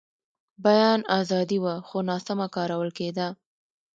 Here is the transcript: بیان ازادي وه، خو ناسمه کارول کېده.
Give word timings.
بیان 0.65 0.99
ازادي 1.19 1.57
وه، 1.63 1.75
خو 1.87 1.97
ناسمه 2.09 2.47
کارول 2.55 2.89
کېده. 2.97 3.27